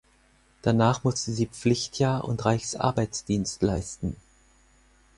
Danach 0.63 1.03
musste 1.03 1.31
sie 1.31 1.45
Pflichtjahr 1.45 2.23
und 2.23 2.43
Reichsarbeitsdienst 2.43 3.61
leisten. 3.61 4.15